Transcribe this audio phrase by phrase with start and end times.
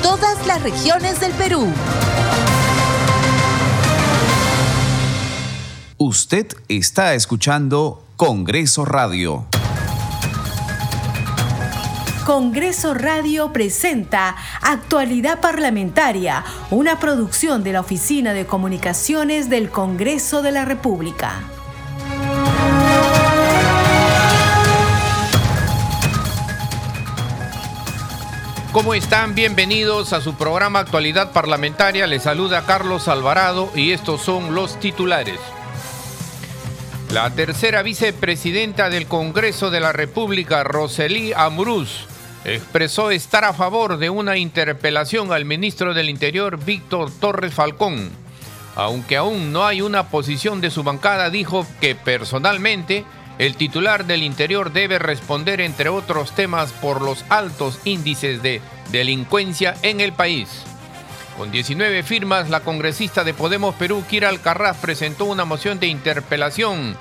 [0.00, 1.66] todas las regiones del Perú.
[5.98, 9.46] Usted está escuchando Congreso Radio.
[12.24, 20.52] Congreso Radio presenta Actualidad Parlamentaria, una producción de la Oficina de Comunicaciones del Congreso de
[20.52, 21.40] la República.
[28.82, 29.36] ¿Cómo están?
[29.36, 32.08] Bienvenidos a su programa Actualidad Parlamentaria.
[32.08, 35.38] Les saluda Carlos Alvarado y estos son los titulares.
[37.12, 42.06] La tercera vicepresidenta del Congreso de la República, Rosely Amuruz,
[42.44, 48.10] expresó estar a favor de una interpelación al ministro del Interior, Víctor Torres Falcón.
[48.74, 53.04] Aunque aún no hay una posición de su bancada, dijo que personalmente
[53.38, 59.74] el titular del Interior debe responder, entre otros temas, por los altos índices de delincuencia
[59.82, 60.48] en el país.
[61.36, 66.94] Con 19 firmas, la congresista de Podemos Perú, Kira Alcarraz, presentó una moción de interpelación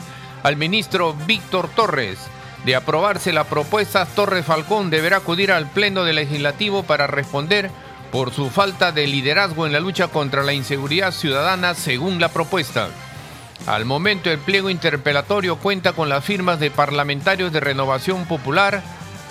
[0.43, 2.17] al ministro Víctor Torres.
[2.65, 7.71] De aprobarse la propuesta, Torres Falcón deberá acudir al Pleno del Legislativo para responder
[8.11, 12.89] por su falta de liderazgo en la lucha contra la inseguridad ciudadana, según la propuesta.
[13.67, 18.81] Al momento el pliego interpelatorio cuenta con las firmas de parlamentarios de Renovación Popular,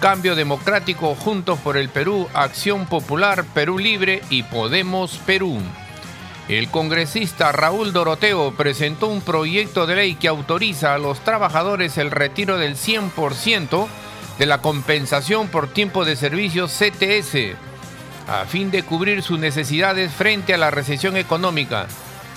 [0.01, 5.61] Cambio Democrático, Juntos por el Perú, Acción Popular, Perú Libre y Podemos Perú.
[6.49, 12.11] El congresista Raúl Doroteo presentó un proyecto de ley que autoriza a los trabajadores el
[12.11, 13.87] retiro del 100%
[14.39, 17.57] de la compensación por tiempo de servicio CTS,
[18.27, 21.87] a fin de cubrir sus necesidades frente a la recesión económica.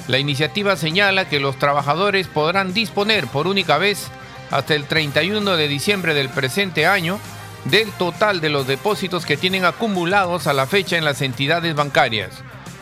[0.08, 4.10] La iniciativa señala que los trabajadores podrán disponer por única vez
[4.52, 7.20] hasta el 31 de diciembre del presente año
[7.66, 12.32] del total de los depósitos que tienen acumulados a la fecha en las entidades bancarias.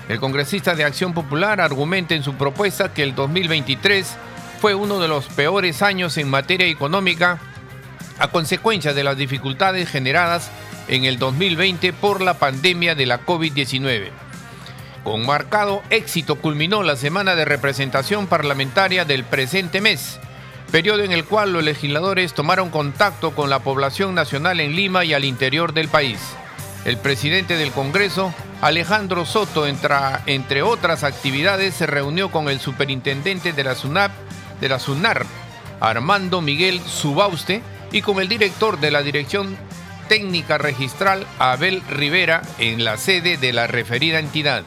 [0.09, 4.17] El congresista de Acción Popular argumenta en su propuesta que el 2023
[4.59, 7.39] fue uno de los peores años en materia económica
[8.17, 10.49] a consecuencia de las dificultades generadas
[10.87, 14.09] en el 2020 por la pandemia de la COVID-19.
[15.03, 20.19] Con marcado éxito culminó la semana de representación parlamentaria del presente mes,
[20.71, 25.13] periodo en el cual los legisladores tomaron contacto con la población nacional en Lima y
[25.13, 26.19] al interior del país.
[26.85, 33.63] El presidente del Congreso, Alejandro Soto, entre otras actividades, se reunió con el superintendente de
[33.63, 34.11] la SUNAP,
[34.59, 35.25] de la SUNAR,
[35.79, 39.57] Armando Miguel Subauste, y con el director de la Dirección
[40.07, 44.63] Técnica Registral, Abel Rivera, en la sede de la referida entidad.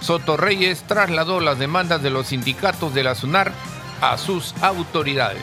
[0.00, 3.52] Soto Reyes trasladó las demandas de los sindicatos de la SUNAR
[4.00, 5.42] a sus autoridades.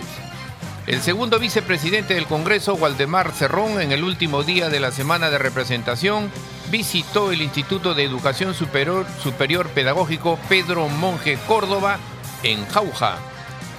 [0.88, 5.39] El segundo vicepresidente del Congreso, Waldemar Cerrón, en el último día de la semana de
[5.39, 6.31] representación,
[6.69, 11.97] visitó el Instituto de Educación Superior, Superior Pedagógico Pedro Monje Córdoba
[12.43, 13.17] en Jauja.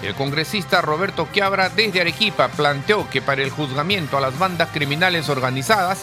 [0.03, 5.29] El congresista Roberto Quiabra desde Arequipa planteó que para el juzgamiento a las bandas criminales
[5.29, 6.01] organizadas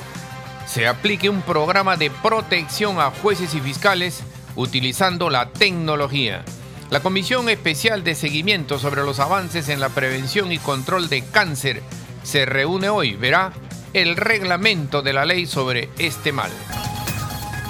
[0.66, 4.24] se aplique un programa de protección a jueces y fiscales
[4.56, 6.44] utilizando la tecnología.
[6.90, 11.82] La Comisión Especial de Seguimiento sobre los avances en la prevención y control de cáncer
[12.24, 13.16] se reúne hoy.
[13.16, 13.52] Verá
[13.94, 16.52] el reglamento de la ley sobre este mal.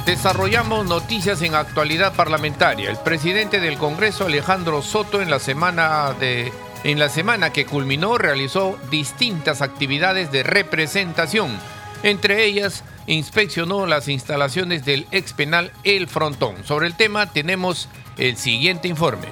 [0.06, 2.90] Desarrollamos noticias en actualidad parlamentaria.
[2.90, 6.52] El presidente del Congreso, Alejandro Soto, en la semana de
[6.84, 11.58] en la semana que culminó realizó distintas actividades de representación,
[12.04, 16.56] entre ellas inspeccionó las instalaciones del ex penal El Frontón.
[16.64, 19.28] Sobre el tema tenemos el siguiente informe.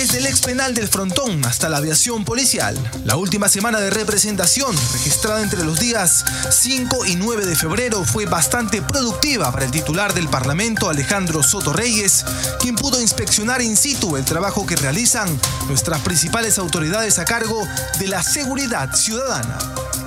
[0.00, 2.74] Desde el ex penal del Frontón hasta la aviación policial,
[3.04, 8.24] la última semana de representación, registrada entre los días 5 y 9 de febrero, fue
[8.24, 12.24] bastante productiva para el titular del Parlamento, Alejandro Soto Reyes,
[12.60, 15.28] quien pudo inspeccionar in situ el trabajo que realizan
[15.68, 17.68] nuestras principales autoridades a cargo
[17.98, 19.58] de la seguridad ciudadana.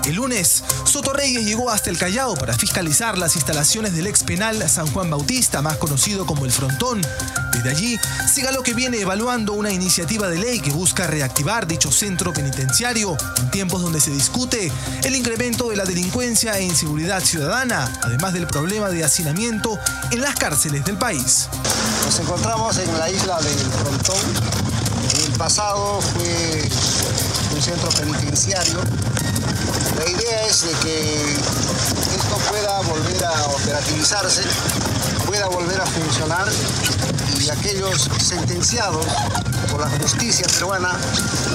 [0.06, 4.68] El lunes, Soto Reyes llegó hasta el Callao para fiscalizar las instalaciones del ex penal
[4.68, 7.01] San Juan Bautista, más conocido como el Frontón,
[7.63, 8.00] Desde allí,
[8.54, 13.51] lo que viene evaluando una iniciativa de ley que busca reactivar dicho centro penitenciario en
[13.51, 14.69] tiempos donde se discute
[15.04, 19.80] el incremento de la delincuencia e inseguridad ciudadana, además del problema de hacinamiento
[20.12, 21.48] en las cárceles del país.
[22.06, 24.21] Nos encontramos en la isla del Frontón.
[25.13, 26.69] En el pasado fue
[27.56, 28.80] un centro penitenciario.
[29.98, 34.42] La idea es de que esto pueda volver a operativizarse,
[35.25, 36.48] pueda volver a funcionar
[37.45, 39.06] y aquellos sentenciados
[39.69, 40.98] por la justicia peruana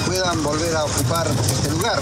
[0.05, 1.99] puedan volver a ocupar este lugar.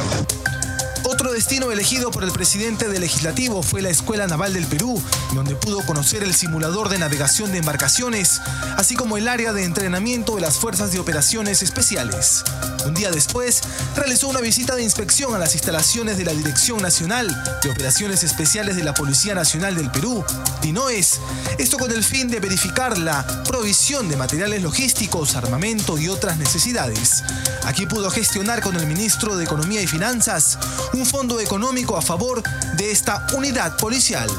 [1.20, 5.02] Otro destino elegido por el presidente del legislativo fue la Escuela Naval del Perú,
[5.34, 8.40] donde pudo conocer el simulador de navegación de embarcaciones,
[8.78, 12.44] así como el área de entrenamiento de las Fuerzas de Operaciones Especiales.
[12.86, 13.62] Un día después,
[13.96, 17.28] realizó una visita de inspección a las instalaciones de la Dirección Nacional
[17.64, 20.24] de Operaciones Especiales de la Policía Nacional del Perú,
[20.62, 21.20] DINOES,
[21.58, 27.24] esto con el fin de verificar la provisión de materiales logísticos, armamento y otras necesidades.
[27.64, 30.60] Aquí pudo gestionar con el ministro de Economía y Finanzas
[30.94, 32.44] un fondo económico a favor
[32.76, 34.30] de esta unidad policial.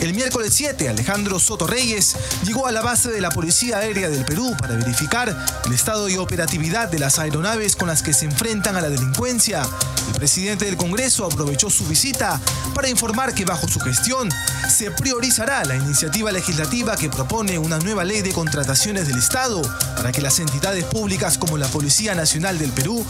[0.00, 4.24] El miércoles 7, Alejandro Soto Reyes llegó a la base de la Policía Aérea del
[4.26, 5.34] Perú para verificar
[5.64, 9.62] el estado y operatividad de las aeronaves con las que se enfrentan a la delincuencia.
[10.08, 12.38] El presidente del Congreso aprovechó su visita
[12.74, 14.28] para informar que bajo su gestión
[14.68, 19.62] se priorizará la iniciativa legislativa que propone una nueva ley de contrataciones del Estado
[19.96, 23.04] para que las entidades públicas como la Policía Nacional del Perú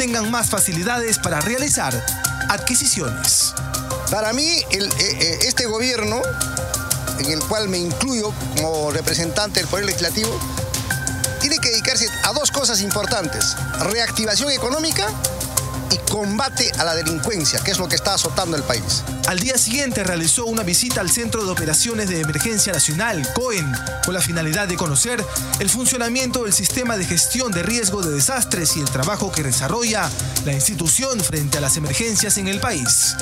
[0.00, 1.92] tengan más facilidades para realizar
[2.48, 3.52] adquisiciones.
[4.10, 6.22] Para mí, eh, eh, este gobierno,
[7.18, 10.30] en el cual me incluyo como representante del Poder Legislativo,
[11.42, 13.54] tiene que dedicarse a dos cosas importantes.
[13.90, 15.06] Reactivación económica
[15.90, 19.02] y combate a la delincuencia, que es lo que está azotando el país.
[19.28, 23.72] Al día siguiente realizó una visita al Centro de Operaciones de Emergencia Nacional, COEN,
[24.04, 25.24] con la finalidad de conocer
[25.58, 30.10] el funcionamiento del sistema de gestión de riesgo de desastres y el trabajo que desarrolla
[30.44, 33.16] la institución frente a las emergencias en el país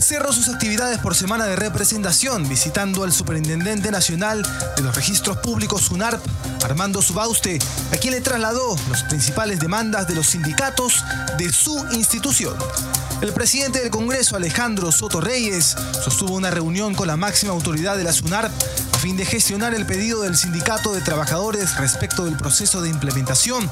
[0.00, 4.42] cerró sus actividades por semana de representación visitando al Superintendente Nacional
[4.76, 6.24] de los Registros Públicos SUNARP,
[6.64, 7.58] Armando Subauste,
[7.92, 11.04] a quien le trasladó las principales demandas de los sindicatos
[11.36, 12.56] de su institución.
[13.20, 18.04] El presidente del Congreso, Alejandro Soto Reyes, sostuvo una reunión con la máxima autoridad de
[18.04, 18.52] la SUNARP
[18.98, 23.70] a fin de gestionar el pedido del Sindicato de Trabajadores respecto del proceso de implementación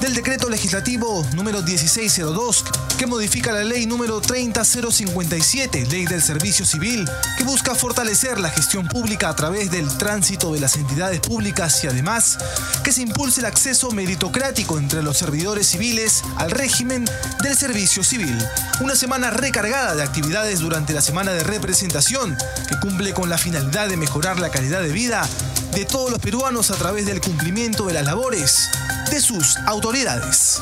[0.00, 2.64] del decreto legislativo número 1602
[2.96, 8.86] que modifica la ley número 30057, ley del servicio civil, que busca fortalecer la gestión
[8.86, 12.38] pública a través del tránsito de las entidades públicas y además
[12.84, 17.04] que se impulse el acceso meritocrático entre los servidores civiles al régimen
[17.42, 18.36] del servicio civil.
[18.80, 22.36] Una semana recargada de actividades durante la semana de representación
[22.68, 25.26] que cumple con la finalidad de mejorar la calidad de vida
[25.74, 28.68] de todos los peruanos a través del cumplimiento de las labores
[29.10, 30.60] de sus autoridades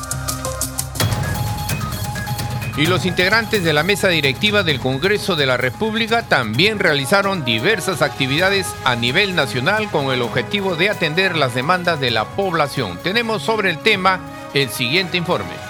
[2.77, 8.03] y los integrantes de la mesa directiva del Congreso de la República también realizaron diversas
[8.03, 12.99] actividades a nivel nacional con el objetivo de atender las demandas de la población.
[13.01, 14.19] Tenemos sobre el tema
[14.53, 15.66] el siguiente informe.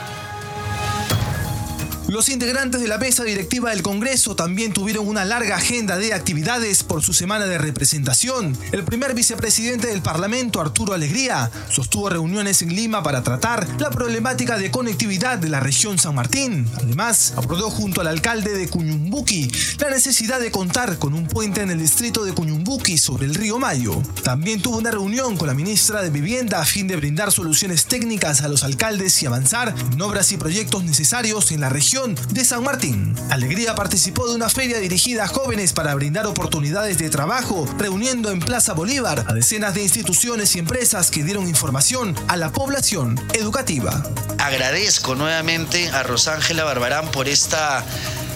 [2.08, 6.84] Los integrantes de la mesa directiva del Congreso también tuvieron una larga agenda de actividades
[6.84, 8.58] por su semana de representación.
[8.72, 14.58] El primer vicepresidente del Parlamento, Arturo Alegría, sostuvo reuniones en Lima para tratar la problemática
[14.58, 16.66] de conectividad de la región San Martín.
[16.78, 21.72] Además, abordó junto al alcalde de Cuñumbuqui la necesidad de contar con un puente en
[21.72, 24.02] el distrito de Cuñumbuqui sobre el río Mayo.
[24.24, 28.44] También tuvo una reunión con la ministra de Vivienda a fin de brindar soluciones técnicas
[28.44, 32.64] a los alcaldes y avanzar en obras y proyectos necesarios en la región de San
[32.64, 33.16] Martín.
[33.32, 38.40] Alegría participó de una feria dirigida a jóvenes para brindar oportunidades de trabajo, reuniendo en
[38.40, 44.04] Plaza Bolívar a decenas de instituciones y empresas que dieron información a la población educativa.
[44.38, 47.84] Agradezco nuevamente a Rosángela Barbarán por esta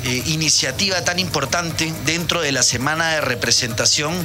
[0.05, 4.15] eh, iniciativa tan importante dentro de la semana de representación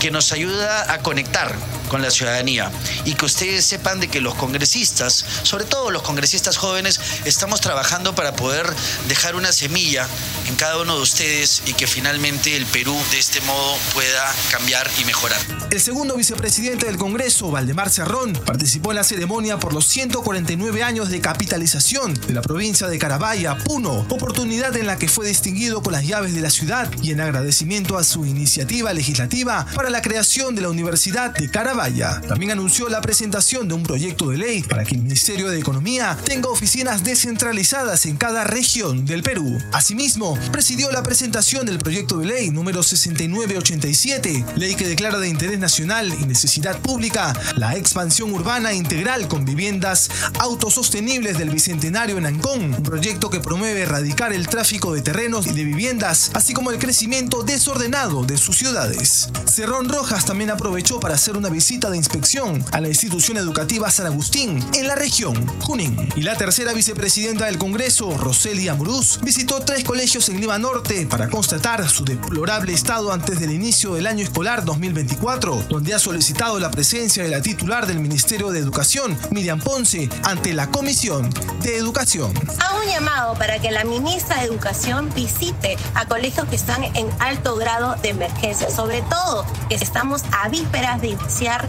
[0.00, 1.54] que nos ayuda a conectar
[1.90, 2.70] con la ciudadanía
[3.04, 8.14] y que ustedes sepan de que los congresistas, sobre todo los congresistas jóvenes, estamos trabajando
[8.14, 8.64] para poder
[9.08, 10.06] dejar una semilla
[10.48, 14.88] en cada uno de ustedes y que finalmente el Perú de este modo pueda cambiar
[15.00, 15.38] y mejorar.
[15.70, 21.10] El segundo vicepresidente del Congreso, Valdemar Cerrón, participó en la ceremonia por los 149 años
[21.10, 25.92] de capitalización de la provincia de Carabaya, Puno, oportunidad en la que fue distinguido con
[25.92, 30.54] las llaves de la ciudad y en agradecimiento a su iniciativa legislativa para la creación
[30.54, 34.84] de la Universidad de Carabaya También anunció la presentación de un proyecto de ley para
[34.84, 39.58] que el Ministerio de Economía tenga oficinas descentralizadas en cada región del Perú.
[39.72, 45.58] Asimismo, presidió la presentación del proyecto de ley número 6987, ley que declara de interés
[45.58, 52.74] nacional y necesidad pública la expansión urbana integral con viviendas autosostenibles del Bicentenario en Ancón,
[52.74, 56.78] un proyecto que promueve erradicar el tráfico de terrenos y de viviendas, así como el
[56.78, 59.30] crecimiento desordenado de sus ciudades.
[59.46, 64.06] Cerrón Rojas también aprovechó para hacer una visita de inspección a la institución educativa San
[64.06, 65.96] Agustín en la región Junín.
[66.16, 71.28] Y la tercera vicepresidenta del Congreso, Roselia Muruz, visitó tres colegios en Lima Norte para
[71.28, 76.72] constatar su deplorable estado antes del inicio del año escolar 2024, donde ha solicitado la
[76.72, 81.30] presencia de la titular del Ministerio de Educación, Miriam Ponce, ante la Comisión
[81.62, 82.34] de Educación.
[82.58, 87.08] Hago un llamado para que la ministra de Educación visite a colegios que están en
[87.20, 91.59] alto grado de emergencia, sobre todo que estamos a vísperas de iniciar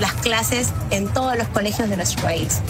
[0.00, 2.60] las clases en todos los colegios de nuestro país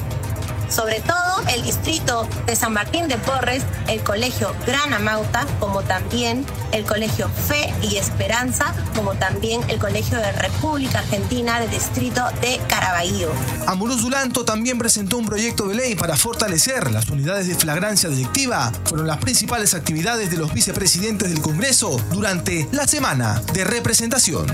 [0.72, 6.46] sobre todo el distrito de San Martín de Porres, el colegio Gran Amauta, como también
[6.72, 12.58] el colegio Fe y Esperanza, como también el colegio de República Argentina del distrito de
[12.68, 13.30] Caraballo.
[13.66, 18.72] Amuruz Dulanto también presentó un proyecto de ley para fortalecer las unidades de flagrancia delictiva.
[18.84, 24.46] Fueron las principales actividades de los vicepresidentes del Congreso durante la semana de representación.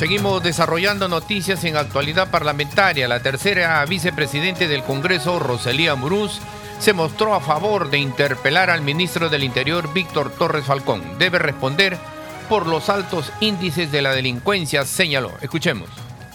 [0.00, 3.06] Seguimos desarrollando noticias en actualidad parlamentaria.
[3.06, 6.40] La tercera vicepresidente del Congreso, Rosalía Muruz,
[6.78, 11.18] se mostró a favor de interpelar al ministro del Interior, Víctor Torres Falcón.
[11.18, 11.98] Debe responder
[12.48, 15.32] por los altos índices de la delincuencia, señaló.
[15.42, 15.90] Escuchemos.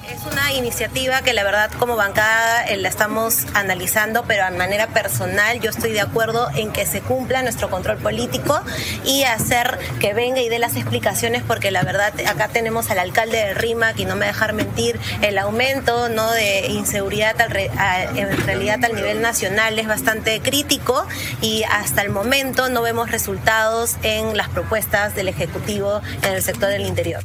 [0.10, 4.88] Es una iniciativa que la verdad como bancada eh, la estamos analizando, pero de manera
[4.88, 8.62] personal yo estoy de acuerdo en que se cumpla nuestro control político
[9.04, 13.38] y hacer que venga y dé las explicaciones, porque la verdad acá tenemos al alcalde
[13.38, 16.32] de Rima, que no me dejar mentir, el aumento ¿no?
[16.32, 21.08] de inseguridad en realidad al nivel nacional es bastante crítico
[21.42, 26.70] y hasta el momento no vemos resultados en las propuestas del Ejecutivo en el sector
[26.70, 27.22] del interior.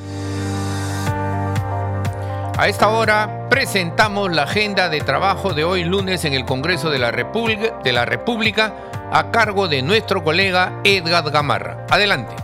[2.61, 6.99] A esta hora presentamos la agenda de trabajo de hoy lunes en el Congreso de
[6.99, 8.75] la, República,
[9.11, 11.87] a cargo de nuestro colega Edgar Gamarra.
[11.89, 12.35] Adelante.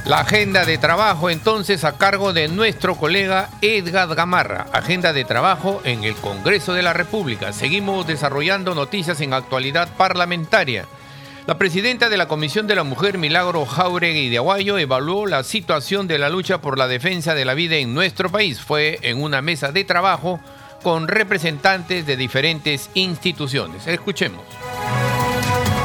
[0.04, 4.66] La agenda de trabajo entonces a cargo de nuestro colega Edgar Gamarra.
[4.72, 7.52] Agenda de trabajo en el Congreso de la República.
[7.52, 10.86] Seguimos desarrollando noticias en actualidad parlamentaria.
[11.46, 16.08] La presidenta de la Comisión de la Mujer, Milagro Jauregui de Aguayo, evaluó la situación
[16.08, 18.60] de la lucha por la defensa de la vida en nuestro país.
[18.60, 20.40] Fue en una mesa de trabajo
[20.82, 23.86] con representantes de diferentes instituciones.
[23.86, 24.42] Escuchemos.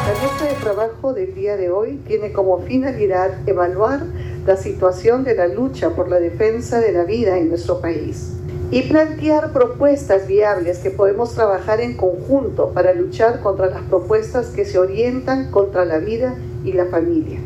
[0.07, 4.01] La mesa de trabajo del día de hoy tiene como finalidad evaluar
[4.45, 8.33] la situación de la lucha por la defensa de la vida en nuestro país
[8.71, 14.65] y plantear propuestas viables que podemos trabajar en conjunto para luchar contra las propuestas que
[14.65, 17.39] se orientan contra la vida y la familia.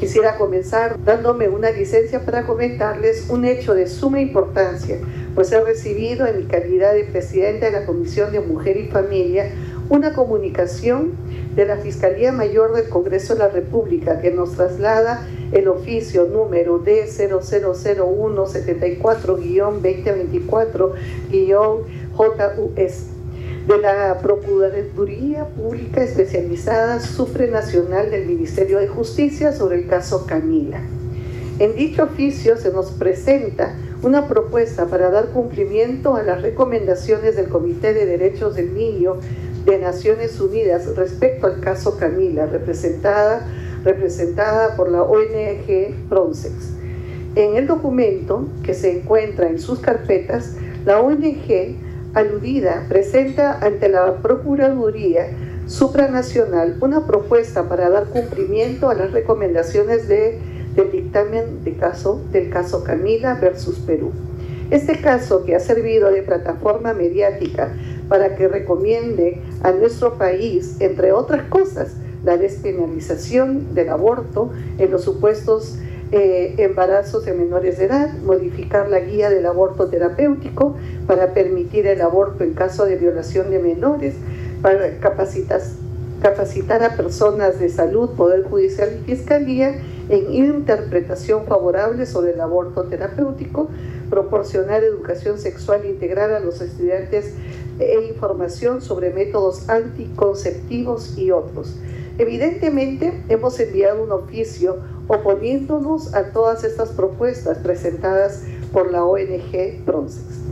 [0.00, 4.98] Quisiera comenzar dándome una licencia para comentarles un hecho de suma importancia
[5.34, 9.50] pues he recibido en mi calidad de presidenta de la Comisión de Mujer y Familia
[9.88, 11.12] una comunicación
[11.54, 16.78] de la Fiscalía Mayor del Congreso de la República que nos traslada el oficio número
[16.78, 20.94] d 000174 2024
[21.30, 23.06] jus
[23.66, 30.80] de la Procuraduría Pública Especializada Supranacional del Ministerio de Justicia sobre el caso Camila.
[31.58, 37.48] En dicho oficio se nos presenta una propuesta para dar cumplimiento a las recomendaciones del
[37.48, 39.16] Comité de Derechos del Niño
[39.64, 43.46] de Naciones Unidas respecto al caso Camila, representada,
[43.84, 46.52] representada por la ONG Frontex.
[47.36, 51.76] En el documento que se encuentra en sus carpetas, la ONG
[52.12, 55.28] aludida presenta ante la Procuraduría
[55.66, 60.40] supranacional una propuesta para dar cumplimiento a las recomendaciones de,
[60.74, 64.12] del dictamen de caso, del caso Camila versus Perú.
[64.70, 67.74] Este caso, que ha servido de plataforma mediática
[68.08, 75.04] para que recomiende a nuestro país, entre otras cosas, la despenalización del aborto en los
[75.04, 75.78] supuestos
[76.10, 80.76] eh, embarazos de menores de edad, modificar la guía del aborto terapéutico
[81.06, 84.14] para permitir el aborto en caso de violación de menores,
[84.62, 85.60] para capacitar,
[86.20, 89.74] capacitar a personas de salud, Poder Judicial y Fiscalía
[90.08, 93.68] en interpretación favorable sobre el aborto terapéutico,
[94.10, 97.34] proporcionar educación sexual integral a los estudiantes
[97.78, 101.76] e información sobre métodos anticonceptivos y otros.
[102.18, 104.76] Evidentemente, hemos enviado un oficio
[105.08, 110.42] oponiéndonos a todas estas propuestas presentadas por la ONG Bronces.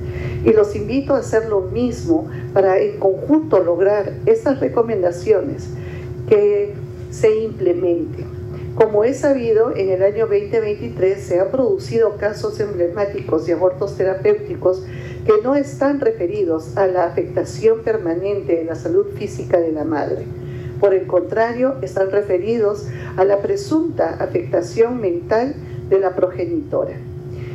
[0.45, 5.69] Y los invito a hacer lo mismo para en conjunto lograr estas recomendaciones
[6.29, 6.75] que
[7.11, 8.27] se implementen.
[8.81, 14.83] Como es sabido, en el año 2023 se han producido casos emblemáticos de abortos terapéuticos
[15.27, 20.25] que no están referidos a la afectación permanente de la salud física de la madre
[20.81, 25.55] por el contrario, están referidos a la presunta afectación mental
[25.91, 26.95] de la progenitora.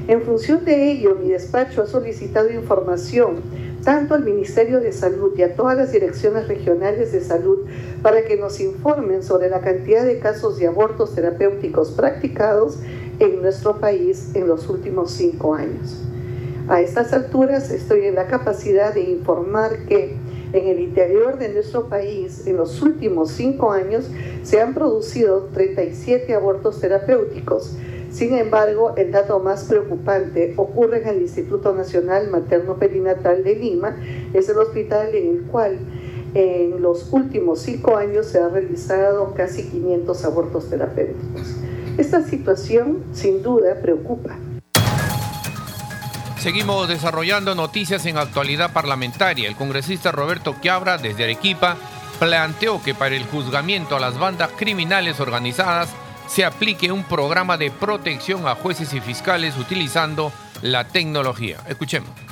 [0.07, 3.41] En función de ello, mi despacho ha solicitado información
[3.83, 7.65] tanto al Ministerio de Salud y a todas las direcciones regionales de salud
[8.05, 12.77] para que nos informen sobre la cantidad de casos de abortos terapéuticos practicados
[13.17, 16.03] en nuestro país en los últimos cinco años.
[16.67, 20.17] A estas alturas estoy en la capacidad de informar que
[20.53, 24.07] en el interior de nuestro país, en los últimos cinco años,
[24.43, 27.75] se han producido 37 abortos terapéuticos.
[28.11, 33.97] Sin embargo, el dato más preocupante ocurre en el Instituto Nacional Materno Perinatal de Lima,
[34.31, 35.79] es el hospital en el cual
[36.35, 41.55] en los últimos cinco años se han realizado casi 500 abortos terapéuticos.
[41.97, 44.35] Esta situación sin duda preocupa.
[46.37, 49.47] Seguimos desarrollando noticias en actualidad parlamentaria.
[49.47, 51.77] El congresista Roberto Quiabra, desde Arequipa,
[52.19, 55.89] planteó que para el juzgamiento a las bandas criminales organizadas
[56.27, 61.59] se aplique un programa de protección a jueces y fiscales utilizando la tecnología.
[61.67, 62.24] Escuchemos.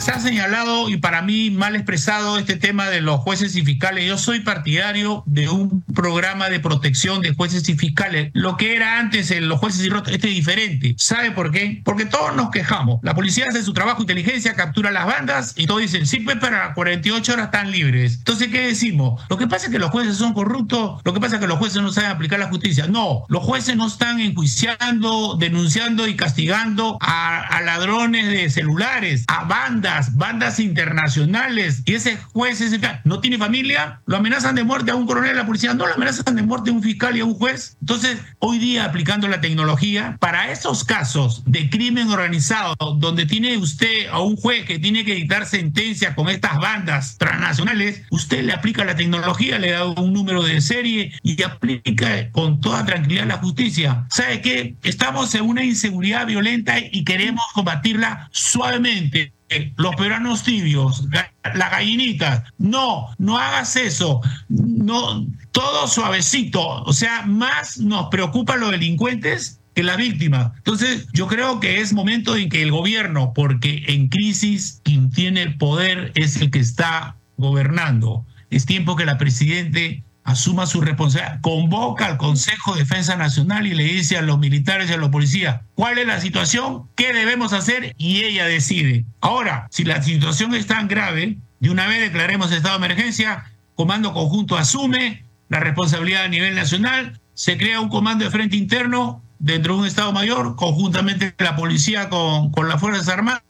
[0.00, 4.06] Se ha señalado y para mí mal expresado este tema de los jueces y fiscales.
[4.06, 8.30] Yo soy partidario de un programa de protección de jueces y fiscales.
[8.32, 10.94] Lo que era antes en los jueces y este es diferente.
[10.96, 11.82] ¿Sabe por qué?
[11.84, 13.00] Porque todos nos quejamos.
[13.02, 16.72] La policía hace su trabajo inteligencia, captura las bandas y todos dicen, sí, pues para
[16.72, 18.14] 48 horas están libres.
[18.14, 19.22] Entonces, ¿qué decimos?
[19.28, 21.58] Lo que pasa es que los jueces son corruptos, lo que pasa es que los
[21.58, 22.86] jueces no saben aplicar la justicia.
[22.86, 29.90] No, los jueces no están enjuiciando, denunciando y castigando a ladrones de celulares, a bandas
[30.16, 35.06] bandas, internacionales, y ese juez ese, no tiene familia, lo amenazan de muerte a un
[35.06, 37.34] coronel de la policía, no lo amenazan de muerte a un fiscal y a un
[37.34, 37.76] juez.
[37.80, 44.08] Entonces, hoy día aplicando la tecnología, para esos casos de crimen organizado, donde tiene usted
[44.10, 48.84] a un juez que tiene que dictar sentencia con estas bandas transnacionales, usted le aplica
[48.84, 54.06] la tecnología, le da un número de serie y aplica con toda tranquilidad la justicia.
[54.10, 54.76] ¿Sabe qué?
[54.82, 59.32] Estamos en una inseguridad violenta y queremos combatirla suavemente
[59.76, 61.04] los peruanos tibios,
[61.42, 62.44] las gallinitas.
[62.58, 64.20] No, no hagas eso.
[64.48, 66.82] No, todo suavecito.
[66.84, 70.52] O sea, más nos preocupa los delincuentes que la víctima.
[70.58, 75.42] Entonces, yo creo que es momento en que el gobierno, porque en crisis quien tiene
[75.42, 78.24] el poder es el que está gobernando.
[78.50, 83.74] Es tiempo que la presidente asuma su responsabilidad, convoca al Consejo de Defensa Nacional y
[83.74, 87.52] le dice a los militares y a los policías cuál es la situación, qué debemos
[87.52, 89.04] hacer y ella decide.
[89.20, 94.12] Ahora, si la situación es tan grave, de una vez declaremos estado de emergencia, Comando
[94.12, 99.74] Conjunto asume la responsabilidad a nivel nacional, se crea un comando de frente interno dentro
[99.74, 103.42] de un Estado Mayor, conjuntamente la policía con, con las Fuerzas Armadas,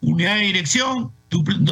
[0.00, 1.12] unidad de dirección,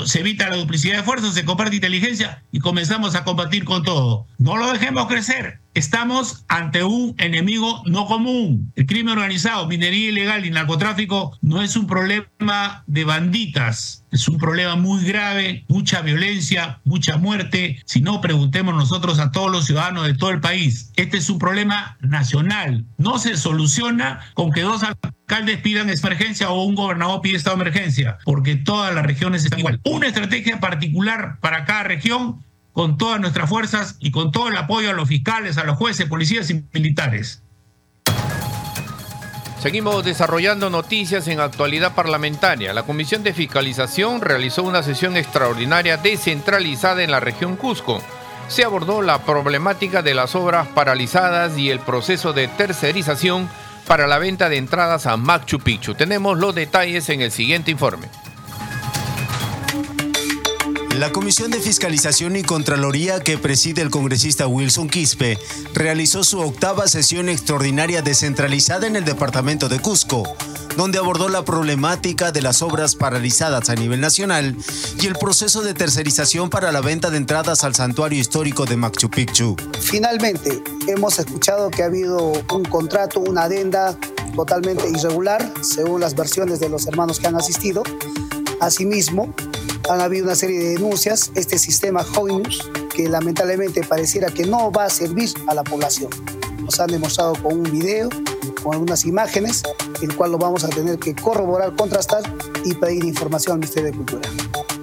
[0.06, 4.26] se evita la duplicidad de fuerzas, se comparte inteligencia y comenzamos a combatir con todo.
[4.38, 5.60] No lo dejemos crecer.
[5.74, 8.72] Estamos ante un enemigo no común.
[8.74, 14.38] El crimen organizado, minería ilegal y narcotráfico no es un problema de banditas, es un
[14.38, 17.80] problema muy grave, mucha violencia, mucha muerte.
[17.84, 20.90] Si no, preguntemos nosotros a todos los ciudadanos de todo el país.
[20.96, 22.84] Este es un problema nacional.
[22.98, 24.82] No se soluciona con que dos
[25.30, 29.60] alcaldes pidan emergencia o un gobernador pide estado de emergencia, porque todas las regiones están
[29.60, 29.80] igual.
[29.84, 34.90] Una estrategia particular para cada región con todas nuestras fuerzas y con todo el apoyo
[34.90, 37.42] a los fiscales, a los jueces, policías y militares.
[39.60, 42.72] Seguimos desarrollando noticias en actualidad parlamentaria.
[42.72, 48.02] La Comisión de Fiscalización realizó una sesión extraordinaria descentralizada en la región Cusco.
[48.48, 53.48] Se abordó la problemática de las obras paralizadas y el proceso de tercerización
[53.90, 55.96] para la venta de entradas a Machu Picchu.
[55.96, 58.06] Tenemos los detalles en el siguiente informe.
[60.96, 65.40] La Comisión de Fiscalización y Contraloría que preside el congresista Wilson Quispe
[65.74, 70.36] realizó su octava sesión extraordinaria descentralizada en el departamento de Cusco,
[70.76, 74.56] donde abordó la problemática de las obras paralizadas a nivel nacional
[75.00, 79.10] y el proceso de tercerización para la venta de entradas al santuario histórico de Machu
[79.10, 79.56] Picchu.
[79.80, 83.96] Finalmente, hemos escuchado que ha habido un contrato, una adenda
[84.34, 87.82] totalmente irregular, según las versiones de los hermanos que han asistido.
[88.60, 89.34] Asimismo,
[89.88, 94.84] han habido una serie de denuncias, este sistema Hoinus, que lamentablemente pareciera que no va
[94.84, 96.10] a servir a la población.
[96.60, 98.08] Nos han demostrado con un video,
[98.62, 99.62] con algunas imágenes,
[100.02, 102.22] el cual lo vamos a tener que corroborar, contrastar
[102.64, 104.30] y pedir información al Ministerio de Cultura.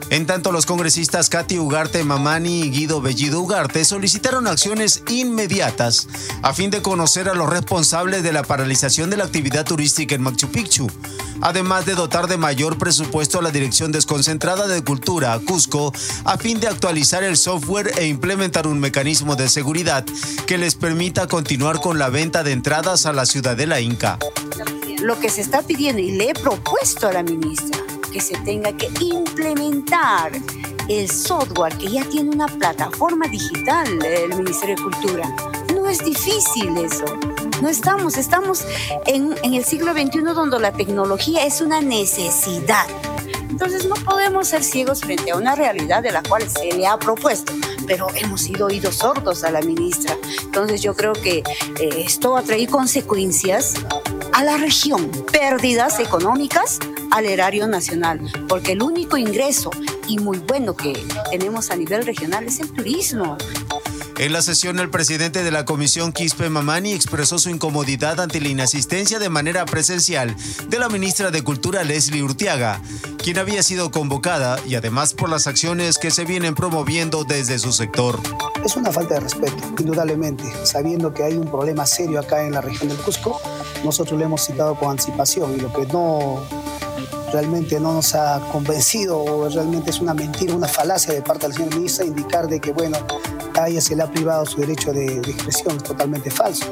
[0.09, 6.07] En tanto, los congresistas Katy Ugarte Mamani y Guido Bellido Ugarte solicitaron acciones inmediatas
[6.43, 10.21] a fin de conocer a los responsables de la paralización de la actividad turística en
[10.21, 10.87] Machu Picchu,
[11.41, 15.93] además de dotar de mayor presupuesto a la Dirección Desconcentrada de Cultura, Cusco,
[16.25, 20.05] a fin de actualizar el software e implementar un mecanismo de seguridad
[20.45, 24.19] que les permita continuar con la venta de entradas a la ciudadela Inca.
[25.01, 27.79] Lo que se está pidiendo y le he propuesto a la ministra
[28.11, 30.31] que se tenga que implementar
[30.89, 35.35] el software que ya tiene una plataforma digital el Ministerio de Cultura.
[35.73, 37.26] No es difícil eso.
[37.61, 38.65] No estamos, estamos
[39.07, 42.85] en, el siglo XXI donde la tecnología es una necesidad.
[43.49, 46.99] Entonces no podemos ser ciegos frente a una realidad de la cual se le ha
[46.99, 47.53] propuesto,
[47.87, 50.15] pero hemos sido oídos sordos a la ministra.
[50.43, 53.73] Entonces yo creo que eh, esto va a traer consecuencias
[54.33, 59.71] a la región, pérdidas económicas al erario nacional, porque el único ingreso
[60.07, 60.93] y muy bueno que
[61.31, 63.37] tenemos a nivel regional es el turismo.
[64.19, 68.47] En la sesión, el presidente de la comisión, Quispe Mamani, expresó su incomodidad ante la
[68.47, 70.35] inasistencia de manera presencial
[70.67, 72.81] de la ministra de Cultura, Leslie Urtiaga,
[73.23, 77.71] quien había sido convocada y además por las acciones que se vienen promoviendo desde su
[77.71, 78.19] sector.
[78.65, 82.61] Es una falta de respeto, indudablemente, sabiendo que hay un problema serio acá en la
[82.61, 83.39] región del Cusco.
[83.85, 86.43] Nosotros lo hemos citado con anticipación y lo que no
[87.31, 91.55] realmente no nos ha convencido o realmente es una mentira, una falacia de parte del
[91.55, 92.97] señor ministro indicar de que, bueno,
[93.65, 96.65] ella se le ha privado su derecho de, expresión, es totalmente falso.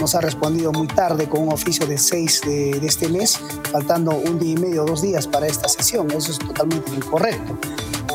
[0.00, 3.38] Nos ha respondido muy tarde con un oficio de 6 de, este mes,
[3.70, 6.10] faltando un día y medio, dos días para esta sesión.
[6.10, 7.58] Eso es totalmente incorrecto.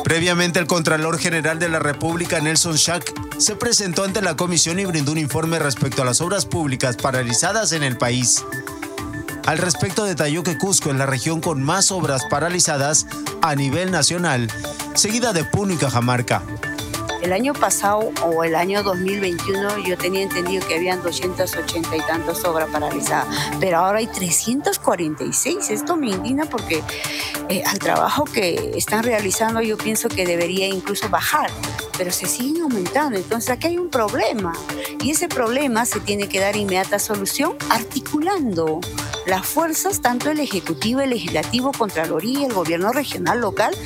[0.02, 4.84] Previamente, el Contralor General de la República, Nelson Schack, se presentó ante la comisión y
[4.84, 8.44] brindó un informe respecto a las obras públicas paralizadas en el país.
[9.46, 13.06] Al respecto detalló que Cusco es la región con más obras paralizadas
[13.40, 14.50] a nivel nacional,
[14.94, 16.42] seguida de Puno y Cajamarca.
[17.22, 22.44] El año pasado o el año 2021 yo tenía entendido que habían 280 y tantas
[22.44, 23.26] obras paralizadas,
[23.58, 25.70] pero ahora hay 346.
[25.70, 26.82] Esto me indigna porque
[27.48, 31.50] eh, al trabajo que están realizando yo pienso que debería incluso bajar,
[31.96, 33.18] pero se siguen aumentando.
[33.18, 34.52] Entonces aquí hay un problema
[35.02, 38.80] y ese problema se tiene que dar inmediata solución articulando
[39.26, 43.76] las fuerzas, tanto el Ejecutivo, el Legislativo, Contraloría, el Gobierno Regional, Local,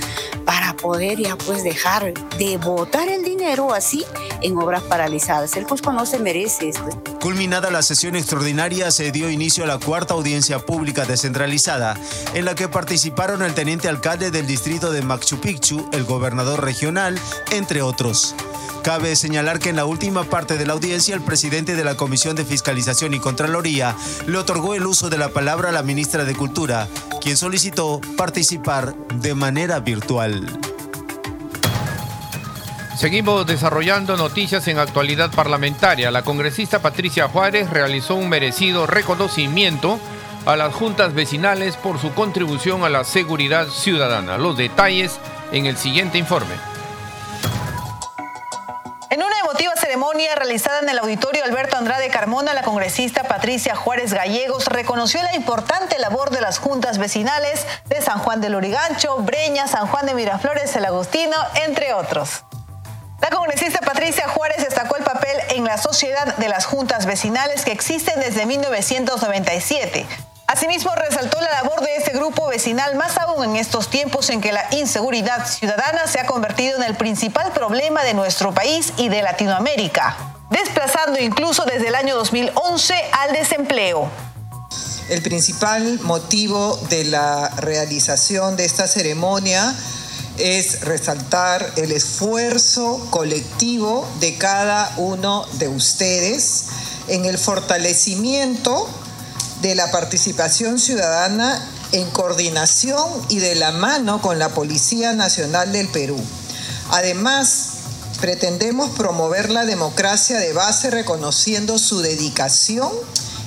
[0.82, 4.04] poder ya pues dejar de votar el dinero así
[4.42, 5.56] en obras paralizadas.
[5.56, 6.90] El Cusco no se merece esto.
[7.20, 11.96] Culminada la sesión extraordinaria, se dio inicio a la cuarta audiencia pública descentralizada,
[12.34, 17.18] en la que participaron el teniente alcalde del distrito de Machu Picchu, el gobernador regional,
[17.52, 18.34] entre otros.
[18.82, 22.34] Cabe señalar que en la última parte de la audiencia, el presidente de la Comisión
[22.34, 23.94] de Fiscalización y Contraloría
[24.26, 26.88] le otorgó el uso de la palabra a la ministra de Cultura,
[27.20, 30.71] quien solicitó participar de manera virtual.
[32.96, 36.10] Seguimos desarrollando noticias en actualidad parlamentaria.
[36.10, 39.98] La congresista Patricia Juárez realizó un merecido reconocimiento
[40.44, 44.36] a las juntas vecinales por su contribución a la seguridad ciudadana.
[44.36, 45.18] Los detalles
[45.52, 46.54] en el siguiente informe.
[49.08, 54.12] En una emotiva ceremonia realizada en el auditorio Alberto Andrade Carmona, la congresista Patricia Juárez
[54.12, 59.66] Gallegos reconoció la importante labor de las juntas vecinales de San Juan del Urigancho, Breña,
[59.66, 62.44] San Juan de Miraflores, El Agustino, entre otros.
[63.22, 67.72] La congresista Patricia Juárez destacó el papel en la sociedad de las juntas vecinales que
[67.72, 70.06] existen desde 1997
[70.52, 74.52] Asimismo, resaltó la labor de este grupo vecinal, más aún en estos tiempos en que
[74.52, 79.22] la inseguridad ciudadana se ha convertido en el principal problema de nuestro país y de
[79.22, 80.14] Latinoamérica,
[80.50, 84.10] desplazando incluso desde el año 2011 al desempleo.
[85.08, 89.74] El principal motivo de la realización de esta ceremonia
[90.42, 96.64] es resaltar el esfuerzo colectivo de cada uno de ustedes
[97.06, 98.88] en el fortalecimiento
[99.60, 105.86] de la participación ciudadana en coordinación y de la mano con la Policía Nacional del
[105.88, 106.20] Perú.
[106.90, 107.68] Además,
[108.20, 112.90] pretendemos promover la democracia de base reconociendo su dedicación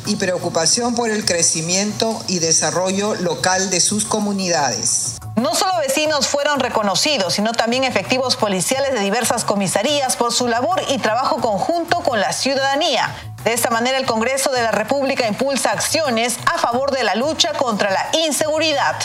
[0.06, 5.15] y preocupación por el crecimiento y desarrollo local de sus comunidades.
[5.36, 10.82] No solo vecinos fueron reconocidos, sino también efectivos policiales de diversas comisarías por su labor
[10.90, 13.14] y trabajo conjunto con la ciudadanía.
[13.44, 17.52] De esta manera, el Congreso de la República impulsa acciones a favor de la lucha
[17.54, 18.96] contra la inseguridad.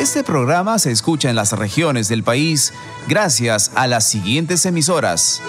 [0.00, 2.74] Este programa se escucha en las regiones del país
[3.06, 5.40] gracias a las siguientes emisoras.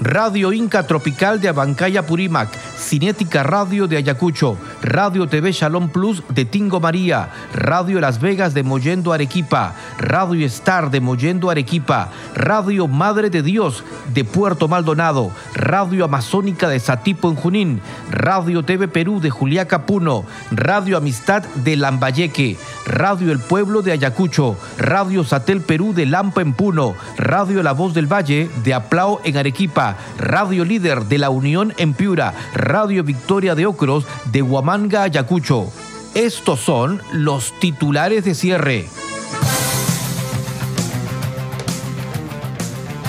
[0.00, 2.48] Radio Inca Tropical de Abancaya Purímac,
[2.86, 8.62] Cinética Radio de Ayacucho, Radio TV Shalom Plus de Tingo María, Radio Las Vegas de
[8.62, 13.82] Mollendo Arequipa, Radio Star de Mollendo Arequipa, Radio Madre de Dios
[14.14, 20.24] de Puerto Maldonado, Radio Amazónica de Satipo en Junín, Radio TV Perú de Juliaca Puno,
[20.52, 26.52] Radio Amistad de Lambayeque, Radio El Pueblo de Ayacucho, Radio Satel Perú de Lampa en
[26.52, 31.74] Puno, Radio La Voz del Valle de Aplao en Arequipa, Radio Líder de La Unión
[31.78, 35.72] en Piura, Radio Victoria de Ocros de Huamanga, Ayacucho.
[36.14, 38.86] Estos son los titulares de cierre.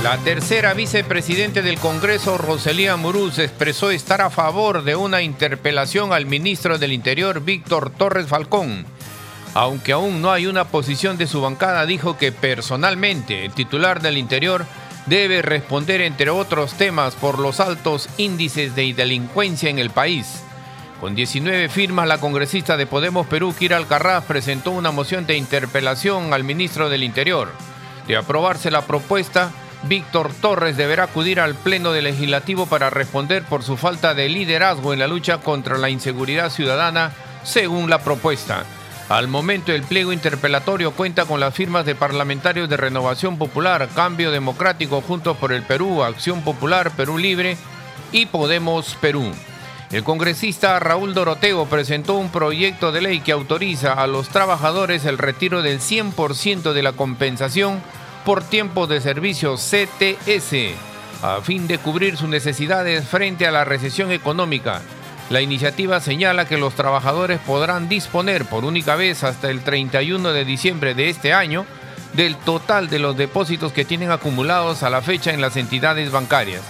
[0.04, 6.26] La tercera vicepresidente del Congreso, Roselía Muruz, expresó estar a favor de una interpelación al
[6.26, 8.86] ministro del Interior, Víctor Torres Falcón.
[9.54, 14.18] Aunque aún no hay una posición de su bancada, dijo que personalmente el titular del
[14.18, 14.66] Interior
[15.08, 20.44] debe responder, entre otros temas, por los altos índices de delincuencia en el país.
[21.02, 26.34] Con 19 firmas, la congresista de Podemos Perú, Kira Alcarraz, presentó una moción de interpelación
[26.34, 27.52] al ministro del Interior.
[28.08, 29.52] De aprobarse la propuesta,
[29.84, 34.92] Víctor Torres deberá acudir al Pleno del Legislativo para responder por su falta de liderazgo
[34.92, 38.66] en la lucha contra la inseguridad ciudadana, según la propuesta.
[39.10, 44.32] Al momento el pliego interpelatorio cuenta con las firmas de parlamentarios de Renovación Popular, Cambio
[44.32, 47.58] Democrático, Juntos por el Perú, Acción Popular, Perú Libre
[48.12, 49.32] y Podemos Perú.
[49.92, 55.18] El congresista Raúl Doroteo presentó un proyecto de ley que autoriza a los trabajadores el
[55.18, 57.82] retiro del 100% de la compensación
[58.26, 60.76] por tiempo de servicio CTS,
[61.24, 64.82] a fin de cubrir sus necesidades frente a la recesión económica.
[65.30, 70.46] La iniciativa señala que los trabajadores podrán disponer por única vez hasta el 31 de
[70.46, 71.66] diciembre de este año
[72.14, 76.62] del total de los depósitos que tienen acumulados a la fecha en las entidades bancarias.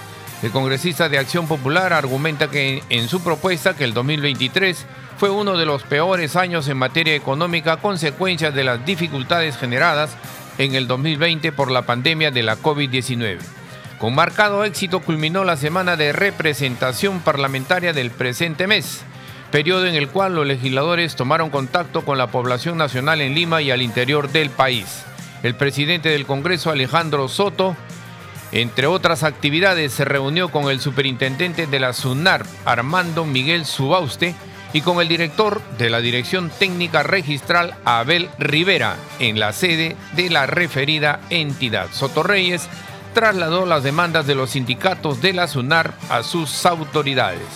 [0.42, 4.86] El congresista de Acción Popular argumenta que en su propuesta que el 2023
[5.18, 10.18] fue uno de los peores años en materia económica consecuencia de las dificultades generadas
[10.58, 13.57] en el 2020 por la pandemia de la COVID-19.
[14.00, 19.02] Con marcado éxito culminó la semana de representación parlamentaria del presente mes,
[19.50, 23.72] periodo en el cual los legisladores tomaron contacto con la población nacional en Lima y
[23.72, 25.04] al interior del país.
[25.42, 27.76] El presidente del Congreso, Alejandro Soto,
[28.52, 34.36] entre otras actividades, se reunió con el superintendente de la SUNAR, Armando Miguel Subauste,
[34.74, 40.30] y con el director de la Dirección Técnica Registral, Abel Rivera, en la sede de
[40.30, 41.88] la referida entidad.
[41.92, 42.70] Soto Reyes
[43.18, 47.48] trasladó las demandas de los sindicatos de la SUNAR a sus autoridades.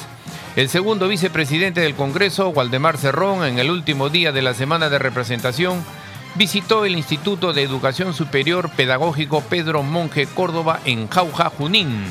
[0.56, 4.98] El segundo vicepresidente del Congreso, Waldemar Cerrón, en el último día de la semana de
[4.98, 5.86] representación,
[6.34, 12.06] visitó el Instituto de Educación Superior Pedagógico Pedro Monje Córdoba en Jauja, Junín.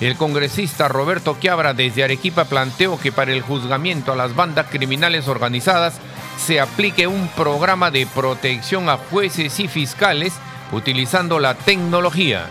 [0.00, 5.26] El congresista Roberto Quiabra desde Arequipa planteó que para el juzgamiento a las bandas criminales
[5.26, 5.94] organizadas
[6.38, 10.34] se aplique un programa de protección a jueces y fiscales
[10.70, 12.48] utilizando la tecnología.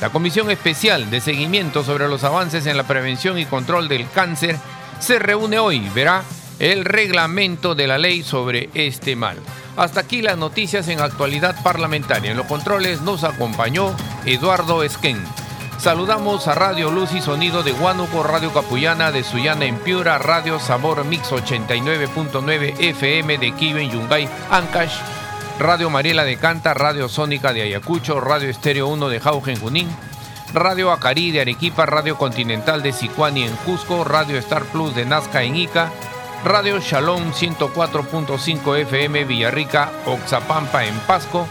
[0.00, 4.56] La Comisión Especial de Seguimiento sobre los Avances en la Prevención y Control del Cáncer
[4.98, 5.88] se reúne hoy.
[5.94, 6.22] Verá
[6.58, 9.38] el reglamento de la ley sobre este mal.
[9.76, 12.30] Hasta aquí las noticias en actualidad parlamentaria.
[12.30, 15.22] En los controles nos acompañó Eduardo Esquén.
[15.78, 20.60] Saludamos a Radio Luz y Sonido de Huánuco, Radio Capullana de Sullana en Piura, Radio
[20.60, 24.94] Sabor Mix 89.9 FM de Kiven, Yungay, Ancash,
[25.58, 29.88] Radio Mariela de Canta, Radio Sónica de Ayacucho, Radio Estéreo 1 de Jauja en Junín,
[30.52, 35.42] Radio Acarí de Arequipa, Radio Continental de Sicuani en Cusco, Radio Star Plus de Nazca
[35.42, 35.92] en Ica,
[36.44, 41.46] Radio Shalom 104.5 FM Villarrica, Oxapampa en Pasco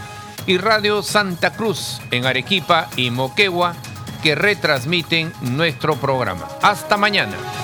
[0.46, 3.74] y Radio Santa Cruz en Arequipa y Moquegua
[4.22, 6.46] que retransmiten nuestro programa.
[6.62, 7.63] Hasta mañana.